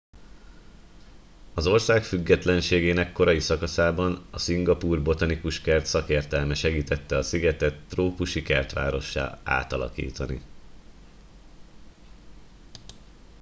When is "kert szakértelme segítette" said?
5.61-7.17